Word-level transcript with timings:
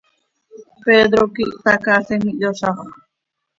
Pedro 0.83 1.23
quih 1.33 1.53
htacaalim, 1.59 2.21
ihyozaxö. 2.31 2.89